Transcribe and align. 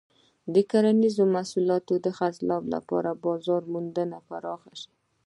د 0.53 0.55
کرنیزو 0.71 1.23
محصولاتو 1.35 1.93
د 2.05 2.07
خرڅلاو 2.17 2.61
لپاره 2.73 3.09
بازار 3.25 3.61
موندنه 3.73 4.17
پراخه 4.27 4.73
شي. 4.81 4.91